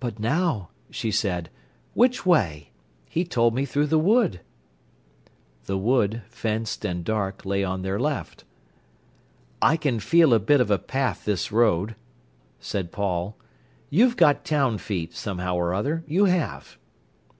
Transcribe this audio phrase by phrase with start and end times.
[0.00, 1.48] "But now," she said,
[1.94, 2.72] "which way?
[3.08, 4.42] He told me through the wood."
[5.64, 8.44] The wood, fenced and dark, lay on their left.
[9.62, 11.96] "I can feel a bit of a path this road,"
[12.58, 13.34] said Paul.
[13.88, 16.76] "You've got town feet, somehow or other, you have."